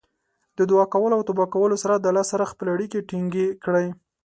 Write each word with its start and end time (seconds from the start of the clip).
د 0.57 0.59
دعا 0.69 0.85
کولو 0.93 1.13
او 1.17 1.25
توبه 1.27 1.45
کولو 1.53 1.75
سره 1.83 1.93
د 1.95 2.05
الله 2.11 2.25
سره 2.31 2.49
خپلې 2.51 2.69
اړیکې 2.75 2.99
ټینګې 3.09 3.47
کړئ. 3.63 3.87